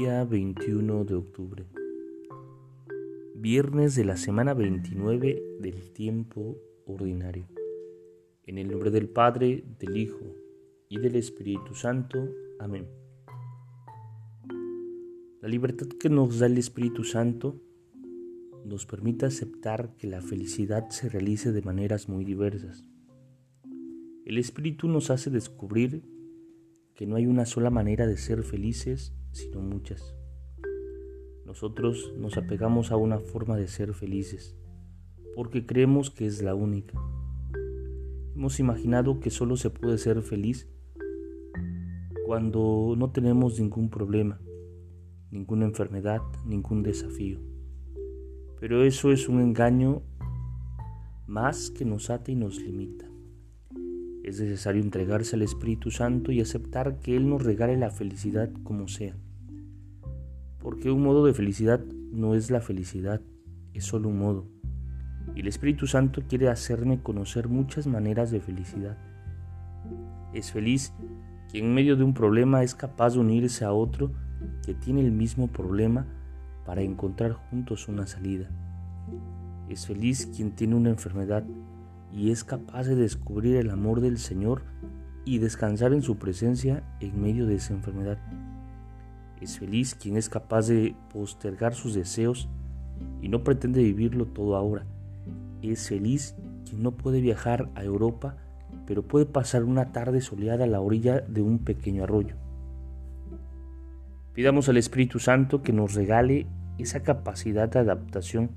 [0.00, 1.66] Día 21 de octubre.
[3.34, 6.56] Viernes de la semana 29 del tiempo
[6.86, 7.46] ordinario.
[8.46, 10.24] En el nombre del Padre, del Hijo
[10.88, 12.30] y del Espíritu Santo.
[12.58, 12.88] Amén.
[15.42, 17.60] La libertad que nos da el Espíritu Santo
[18.64, 22.86] nos permite aceptar que la felicidad se realice de maneras muy diversas.
[24.24, 26.19] El Espíritu nos hace descubrir
[27.00, 30.14] que no hay una sola manera de ser felices, sino muchas.
[31.46, 34.54] Nosotros nos apegamos a una forma de ser felices,
[35.34, 37.00] porque creemos que es la única.
[38.34, 40.68] Hemos imaginado que solo se puede ser feliz
[42.26, 44.38] cuando no tenemos ningún problema,
[45.30, 47.40] ninguna enfermedad, ningún desafío.
[48.60, 50.02] Pero eso es un engaño
[51.26, 53.09] más que nos ata y nos limita.
[54.30, 58.86] Es necesario entregarse al Espíritu Santo y aceptar que Él nos regale la felicidad como
[58.86, 59.16] sea.
[60.60, 61.80] Porque un modo de felicidad
[62.12, 63.20] no es la felicidad,
[63.74, 64.46] es solo un modo.
[65.34, 68.96] Y el Espíritu Santo quiere hacerme conocer muchas maneras de felicidad.
[70.32, 70.94] Es feliz
[71.50, 74.12] quien en medio de un problema es capaz de unirse a otro
[74.64, 76.06] que tiene el mismo problema
[76.64, 78.48] para encontrar juntos una salida.
[79.68, 81.44] Es feliz quien tiene una enfermedad
[82.12, 84.62] y es capaz de descubrir el amor del Señor
[85.24, 88.18] y descansar en su presencia en medio de esa enfermedad.
[89.40, 92.48] Es feliz quien es capaz de postergar sus deseos
[93.22, 94.84] y no pretende vivirlo todo ahora.
[95.62, 96.34] Es feliz
[96.68, 98.36] quien no puede viajar a Europa,
[98.86, 102.34] pero puede pasar una tarde soleada a la orilla de un pequeño arroyo.
[104.34, 106.46] Pidamos al Espíritu Santo que nos regale
[106.78, 108.50] esa capacidad de adaptación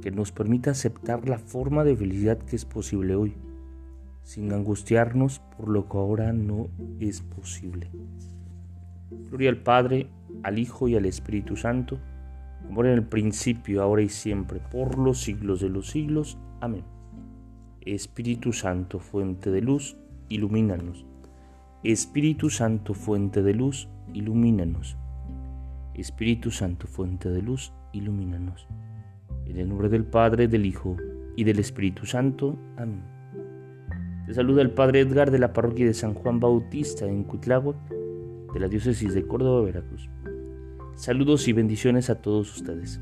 [0.00, 3.34] que nos permita aceptar la forma de felicidad que es posible hoy,
[4.22, 6.68] sin angustiarnos por lo que ahora no
[7.00, 7.90] es posible.
[9.28, 10.08] Gloria al Padre,
[10.42, 11.98] al Hijo y al Espíritu Santo,
[12.66, 16.38] como era en el principio, ahora y siempre, por los siglos de los siglos.
[16.60, 16.84] Amén.
[17.80, 19.96] Espíritu Santo, fuente de luz,
[20.28, 21.06] ilumínanos.
[21.82, 24.96] Espíritu Santo, fuente de luz, ilumínanos.
[25.94, 28.68] Espíritu Santo, fuente de luz, ilumínanos.
[29.50, 30.96] En el nombre del Padre, del Hijo
[31.34, 32.56] y del Espíritu Santo.
[32.76, 33.02] Amén.
[34.24, 37.76] Te saluda el Padre Edgar de la parroquia de San Juan Bautista en Cuitláhuac,
[38.54, 40.08] de la diócesis de Córdoba, Veracruz.
[40.94, 43.00] Saludos y bendiciones a todos ustedes.